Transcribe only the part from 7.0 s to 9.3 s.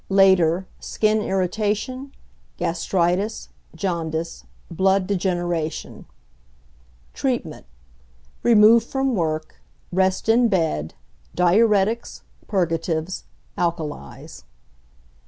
Treatment. Remove from